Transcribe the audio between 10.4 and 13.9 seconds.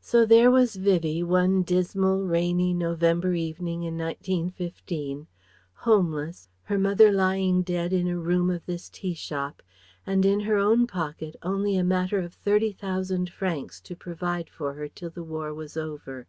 her own pocket only a matter of thirty thousand francs